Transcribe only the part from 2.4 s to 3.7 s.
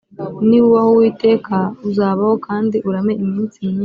kandi urame iminsi